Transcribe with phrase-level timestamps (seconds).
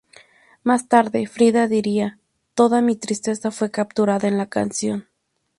[0.63, 2.17] Más tarde Frida diría:
[2.55, 5.07] ""Toda mi tristeza fue capturada en la canción"".